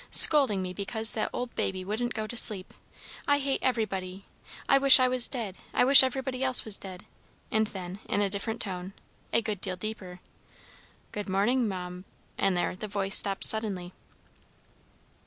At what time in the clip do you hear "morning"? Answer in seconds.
11.29-11.67